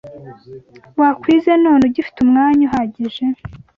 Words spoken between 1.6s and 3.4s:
none ugifite umwanya uhagije!